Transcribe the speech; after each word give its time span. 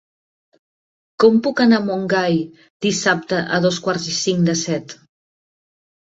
Com 1.23 1.35
puc 1.47 1.59
anar 1.65 1.77
a 1.81 1.85
Montgai 1.89 2.39
dissabte 2.85 3.41
a 3.57 3.59
dos 3.67 3.77
quarts 3.89 4.07
i 4.13 4.15
cinc 4.21 4.41
de 4.49 4.55
set? 4.63 4.97